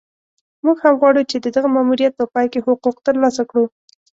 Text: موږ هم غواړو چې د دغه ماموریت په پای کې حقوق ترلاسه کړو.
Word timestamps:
موږ 0.63 0.77
هم 0.85 0.93
غواړو 1.01 1.21
چې 1.29 1.37
د 1.39 1.47
دغه 1.55 1.69
ماموریت 1.75 2.13
په 2.17 2.25
پای 2.33 2.45
کې 2.53 2.65
حقوق 2.67 2.97
ترلاسه 3.07 3.43
کړو. 3.49 3.65